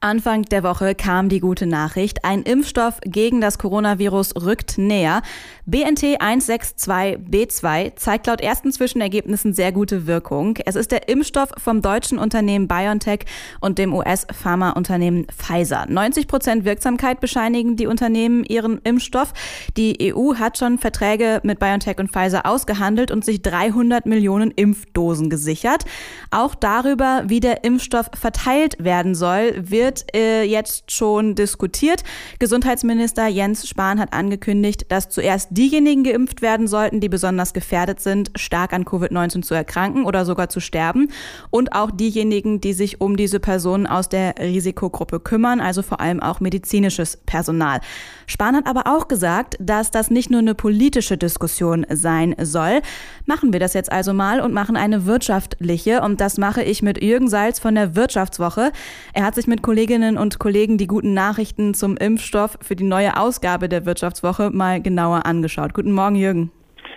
[0.00, 2.24] Anfang der Woche kam die gute Nachricht.
[2.24, 5.22] Ein Impfstoff gegen das Coronavirus rückt näher.
[5.64, 10.58] BNT 162b2 zeigt laut ersten Zwischenergebnissen sehr gute Wirkung.
[10.64, 13.20] Es ist der Impfstoff vom deutschen Unternehmen BioNTech
[13.60, 15.86] und dem US-Pharmaunternehmen Pfizer.
[15.88, 19.32] 90 Prozent Wirksamkeit bescheinigen die Unternehmen ihren Impfstoff.
[19.76, 25.30] Die EU hat schon Verträge mit BioNTech und Pfizer ausgehandelt und sich 300 Millionen Impfdosen
[25.30, 25.84] gesichert.
[26.30, 32.02] Auch darüber, wie der Impfstoff verteilt werden soll, wird äh, jetzt schon diskutiert.
[32.38, 38.30] Gesundheitsminister Jens Spahn hat angekündigt, dass zuerst diejenigen geimpft werden sollten, die besonders gefährdet sind,
[38.36, 41.08] stark an Covid-19 zu erkranken oder sogar zu sterben.
[41.50, 46.20] Und auch diejenigen, die sich um diese Personen aus der Risikogruppe kümmern, also vor allem
[46.20, 47.80] auch medizinisches Personal.
[48.26, 52.80] Spahn hat aber auch gesagt, dass das nicht nur eine politische Diskussion sein soll.
[53.24, 56.00] Machen wir das jetzt also mal und machen eine wirtschaftliche.
[56.02, 58.72] Und das mache ich mit Jürgen Salz von der Wirtschaftswoche.
[59.12, 63.16] Er hat sich mit Kolleginnen und Kollegen die guten Nachrichten zum Impfstoff für die neue
[63.16, 65.74] Ausgabe der Wirtschaftswoche mal genauer angeschaut.
[65.74, 66.50] Guten Morgen, Jürgen.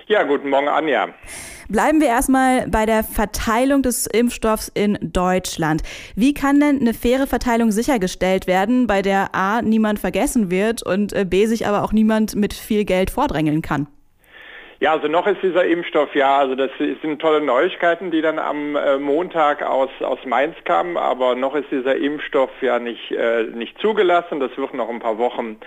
[0.07, 1.09] Ja, guten Morgen, Anja.
[1.67, 5.83] Bleiben wir erstmal bei der Verteilung des Impfstoffs in Deutschland.
[6.15, 11.13] Wie kann denn eine faire Verteilung sichergestellt werden, bei der A niemand vergessen wird und
[11.13, 13.87] äh, B sich aber auch niemand mit viel Geld vordrängeln kann?
[14.81, 18.77] Ja, also noch ist dieser Impfstoff, ja, also das sind tolle Neuigkeiten, die dann am
[18.77, 23.77] äh, Montag aus, aus Mainz kamen, aber noch ist dieser Impfstoff ja nicht, äh, nicht
[23.79, 24.39] zugelassen.
[24.39, 25.57] Das wird noch ein paar Wochen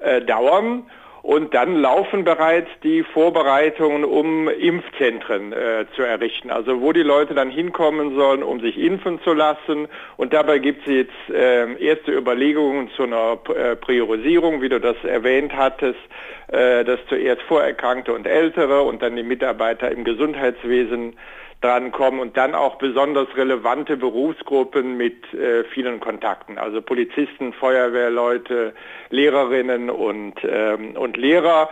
[0.00, 0.90] äh, dauern.
[1.26, 6.50] Und dann laufen bereits die Vorbereitungen, um Impfzentren äh, zu errichten.
[6.50, 9.88] Also wo die Leute dann hinkommen sollen, um sich impfen zu lassen.
[10.16, 14.94] Und dabei gibt es jetzt äh, erste Überlegungen zu einer äh, Priorisierung, wie du das
[15.02, 15.98] erwähnt hattest,
[16.46, 21.16] äh, dass zuerst Vorerkrankte und Ältere und dann die Mitarbeiter im Gesundheitswesen
[21.60, 28.74] drankommen und dann auch besonders relevante Berufsgruppen mit äh, vielen Kontakten, also Polizisten, Feuerwehrleute,
[29.10, 31.70] Lehrerinnen und, ähm, und Lehrer.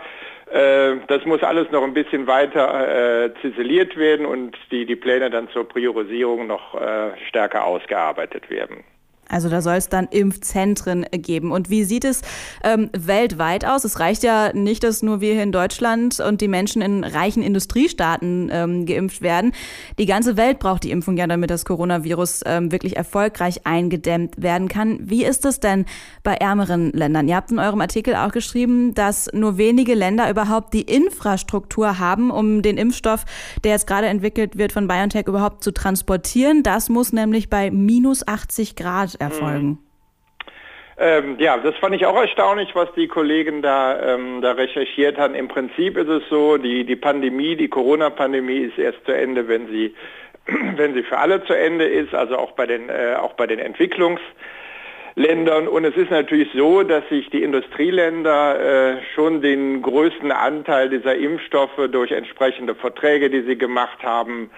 [0.51, 5.29] Äh, das muss alles noch ein bisschen weiter äh, ziseliert werden und die, die Pläne
[5.29, 8.83] dann zur Priorisierung noch äh, stärker ausgearbeitet werden.
[9.35, 11.51] Also da soll es dann Impfzentren geben.
[11.51, 12.21] Und wie sieht es
[12.63, 13.83] ähm, weltweit aus?
[13.83, 17.43] Es reicht ja nicht, dass nur wir hier in Deutschland und die Menschen in reichen
[17.43, 19.51] Industriestaaten ähm, geimpft werden.
[19.99, 24.69] Die ganze Welt braucht die Impfung ja, damit das Coronavirus ähm, wirklich erfolgreich eingedämmt werden
[24.69, 24.99] kann.
[25.01, 25.83] Wie ist es denn
[26.23, 27.27] bei ärmeren Ländern?
[27.27, 32.31] Ihr habt in eurem Artikel auch geschrieben, dass nur wenige Länder überhaupt die Infrastruktur haben,
[32.31, 33.25] um den Impfstoff,
[33.65, 36.63] der jetzt gerade entwickelt wird von BioNTech, überhaupt zu transportieren.
[36.63, 39.67] Das muss nämlich bei minus 80 Grad erfolgen.
[39.67, 39.77] Mhm.
[40.97, 45.35] Ähm, ja, das fand ich auch erstaunlich, was die Kollegen da, ähm, da recherchiert haben.
[45.35, 49.67] Im Prinzip ist es so, die, die Pandemie, die Corona-Pandemie ist erst zu Ende, wenn
[49.67, 49.93] sie,
[50.77, 53.59] wenn sie für alle zu Ende ist, also auch bei den, äh, auch bei den
[53.59, 55.67] Entwicklungsländern.
[55.67, 61.15] Und es ist natürlich so, dass sich die Industrieländer äh, schon den größten Anteil dieser
[61.15, 64.49] Impfstoffe durch entsprechende Verträge, die sie gemacht haben,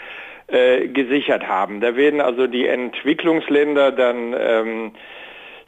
[0.47, 1.81] äh, gesichert haben.
[1.81, 4.91] Da werden also die Entwicklungsländer dann ähm,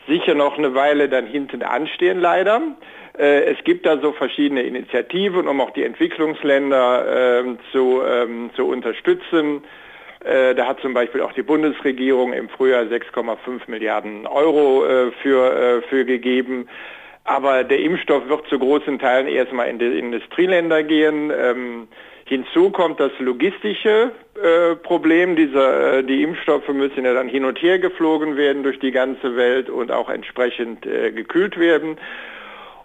[0.08, 2.62] sicher noch eine Weile dann hinten anstehen, leider.
[3.18, 8.68] Äh, es gibt da so verschiedene Initiativen, um auch die Entwicklungsländer äh, zu, ähm, zu
[8.68, 9.64] unterstützen.
[10.24, 16.06] Äh, da hat zum Beispiel auch die Bundesregierung im Frühjahr 6,5 Milliarden Euro für, für
[16.06, 16.68] gegeben.
[17.24, 21.32] Aber der Impfstoff wird zu großen Teilen erstmal in die Industrieländer gehen.
[21.32, 21.88] Ähm,
[22.30, 25.36] Hinzu kommt das logistische äh, Problem.
[25.36, 29.36] Dieser, äh, die Impfstoffe müssen ja dann hin und her geflogen werden durch die ganze
[29.36, 31.98] Welt und auch entsprechend äh, gekühlt werden.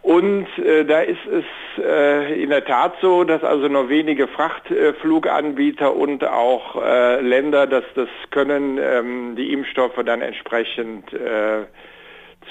[0.00, 1.44] Und äh, da ist es
[1.78, 7.84] äh, in der Tat so, dass also nur wenige Frachtfluganbieter und auch äh, Länder, dass
[7.94, 11.10] das können, ähm, die Impfstoffe dann entsprechend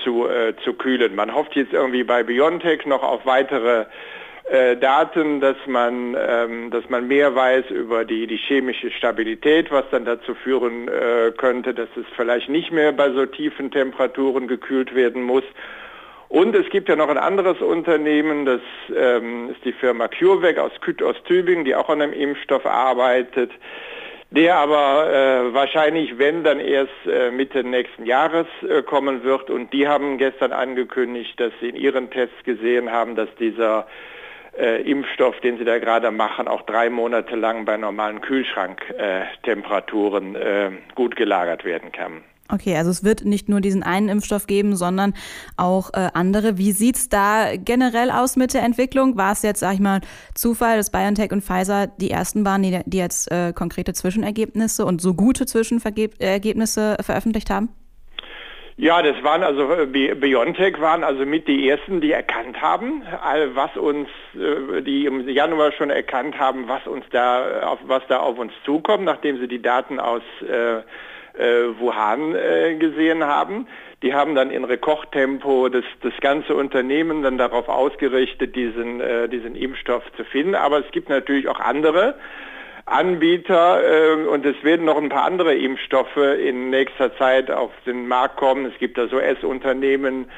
[0.03, 0.27] zu,
[0.63, 1.15] zu kühlen.
[1.15, 3.85] Man hofft jetzt irgendwie bei BioNTech noch auf weitere
[4.49, 9.85] äh, Daten, dass man, ähm, dass man mehr weiß über die, die chemische Stabilität, was
[9.91, 14.93] dann dazu führen äh, könnte, dass es vielleicht nicht mehr bei so tiefen Temperaturen gekühlt
[14.95, 15.43] werden muss.
[16.27, 18.61] Und es gibt ja noch ein anderes Unternehmen, das
[18.93, 20.71] ähm, ist die Firma CureVac aus,
[21.05, 23.51] aus Tübingen, die auch an einem Impfstoff arbeitet,
[24.31, 29.51] der aber äh, wahrscheinlich, wenn, dann erst äh, Mitte nächsten Jahres äh, kommen wird.
[29.51, 33.85] Und die haben gestern angekündigt, dass sie in ihren Tests gesehen haben, dass dieser
[34.57, 40.71] äh, Impfstoff, den sie da gerade machen, auch drei Monate lang bei normalen Kühlschranktemperaturen äh,
[40.95, 42.23] gut gelagert werden kann.
[42.49, 45.13] Okay, also es wird nicht nur diesen einen Impfstoff geben, sondern
[45.55, 46.57] auch äh, andere.
[46.57, 49.17] Wie sieht es da generell aus mit der Entwicklung?
[49.17, 50.01] War es jetzt, sag ich mal,
[50.35, 55.01] Zufall, dass BioNTech und Pfizer die ersten waren, die, die jetzt äh, konkrete Zwischenergebnisse und
[55.01, 57.69] so gute Zwischenergebnisse veröffentlicht haben?
[58.75, 63.03] Ja, das waren also äh, BioNTech waren also mit die ersten, die erkannt haben,
[63.53, 68.39] was uns, äh, die im Januar schon erkannt haben, was uns da, was da auf
[68.39, 70.77] uns zukommt, nachdem sie die Daten aus äh,
[71.37, 73.67] äh, Wuhan äh, gesehen haben.
[74.01, 79.55] Die haben dann in Rekordtempo das, das ganze Unternehmen dann darauf ausgerichtet, diesen, äh, diesen
[79.55, 80.55] Impfstoff zu finden.
[80.55, 82.15] Aber es gibt natürlich auch andere
[82.85, 88.07] Anbieter äh, und es werden noch ein paar andere Impfstoffe in nächster Zeit auf den
[88.07, 88.65] Markt kommen.
[88.65, 90.29] Es gibt da so S-Unternehmen,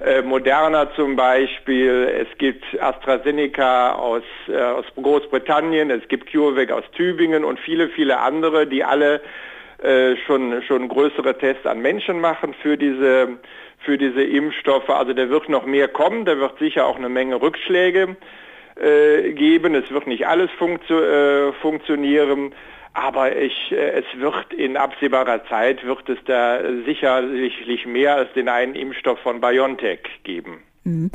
[0.00, 6.84] äh, Moderna zum Beispiel, es gibt AstraZeneca aus, äh, aus Großbritannien, es gibt CureVac aus
[6.92, 9.20] Tübingen und viele, viele andere, die alle
[9.82, 13.28] äh, schon, schon größere Tests an Menschen machen für diese,
[13.80, 14.88] für diese Impfstoffe.
[14.88, 18.16] Also da wird noch mehr kommen, da wird sicher auch eine Menge Rückschläge
[18.80, 19.74] äh, geben.
[19.74, 22.54] Es wird nicht alles funktio äh, funktionieren.
[22.92, 28.48] Aber ich, äh, es wird in absehbarer Zeit, wird es da sicherlich mehr als den
[28.48, 30.62] einen Impfstoff von BioNTech geben.
[30.90, 31.10] Mhm.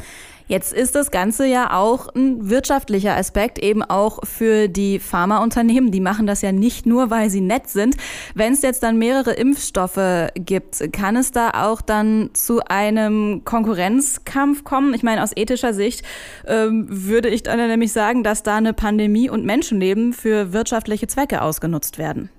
[0.47, 5.89] Jetzt ist das Ganze ja auch ein wirtschaftlicher Aspekt, eben auch für die Pharmaunternehmen.
[5.89, 7.95] Die machen das ja nicht nur, weil sie nett sind.
[8.35, 14.63] Wenn es jetzt dann mehrere Impfstoffe gibt, kann es da auch dann zu einem Konkurrenzkampf
[14.63, 14.93] kommen?
[14.93, 16.05] Ich meine, aus ethischer Sicht
[16.47, 21.41] ähm, würde ich dann nämlich sagen, dass da eine Pandemie und Menschenleben für wirtschaftliche Zwecke
[21.41, 22.29] ausgenutzt werden.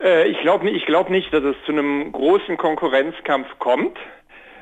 [0.00, 3.98] Äh, ich glaube ich glaub nicht, dass es zu einem großen Konkurrenzkampf kommt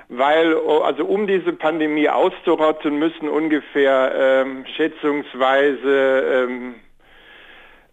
[0.08, 6.74] weil oh, also um diese Pandemie auszurotten, müssen ungefähr ähm, schätzungsweise ähm,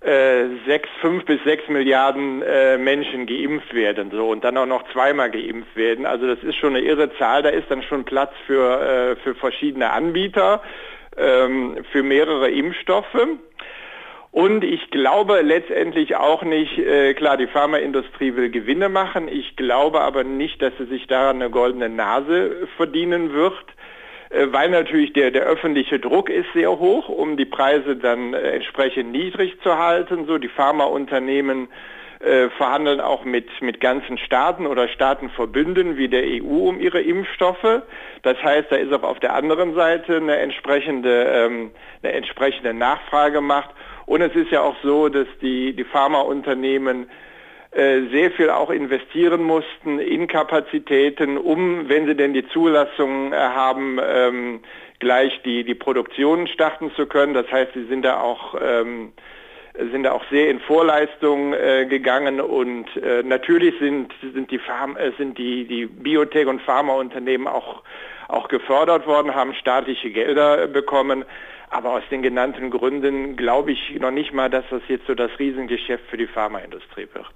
[0.03, 4.83] äh, sechs, fünf bis sechs Milliarden äh, Menschen geimpft werden so und dann auch noch
[4.91, 6.05] zweimal geimpft werden.
[6.05, 7.41] Also das ist schon eine irre Zahl.
[7.41, 10.61] Da ist dann schon Platz für, äh, für verschiedene Anbieter,
[11.17, 13.27] ähm, für mehrere Impfstoffe.
[14.33, 19.27] Und ich glaube letztendlich auch nicht, äh, klar, die Pharmaindustrie will Gewinne machen.
[19.27, 23.63] Ich glaube aber nicht, dass sie sich daran eine goldene Nase verdienen wird,
[24.31, 28.53] äh, weil natürlich der, der öffentliche Druck ist sehr hoch, um die Preise dann äh,
[28.53, 30.25] entsprechend niedrig zu halten.
[30.25, 31.67] So die Pharmaunternehmen
[32.19, 37.83] äh, verhandeln auch mit, mit ganzen Staaten oder Staatenverbünden wie der EU um ihre Impfstoffe.
[38.23, 41.69] Das heißt, da ist auch auf der anderen Seite eine entsprechende, ähm,
[42.01, 43.69] eine entsprechende Nachfrage gemacht.
[44.05, 47.07] Und es ist ja auch so, dass die, die Pharmaunternehmen
[47.71, 53.35] äh, sehr viel auch investieren mussten in Kapazitäten, um, wenn sie denn die Zulassung äh,
[53.35, 54.59] haben, ähm,
[54.99, 57.33] gleich die, die Produktion starten zu können.
[57.33, 59.13] Das heißt, sie sind da auch, ähm,
[59.91, 64.99] sind da auch sehr in Vorleistung äh, gegangen und äh, natürlich sind, sind, die, Pharma,
[64.99, 67.81] äh, sind die, die Biotech- und Pharmaunternehmen auch,
[68.33, 71.25] auch gefördert worden, haben staatliche Gelder bekommen.
[71.69, 75.31] Aber aus den genannten Gründen glaube ich noch nicht mal, dass das jetzt so das
[75.39, 77.33] Riesengeschäft für die Pharmaindustrie wird.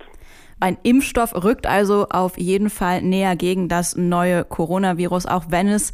[0.60, 5.92] Ein Impfstoff rückt also auf jeden Fall näher gegen das neue Coronavirus, auch wenn es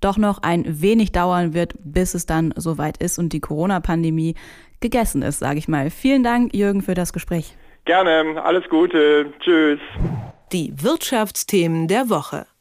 [0.00, 4.34] doch noch ein wenig dauern wird, bis es dann soweit ist und die Corona-Pandemie
[4.80, 5.90] gegessen ist, sage ich mal.
[5.90, 7.56] Vielen Dank, Jürgen, für das Gespräch.
[7.86, 9.32] Gerne, alles Gute.
[9.40, 9.80] Tschüss.
[10.52, 12.46] Die Wirtschaftsthemen der Woche.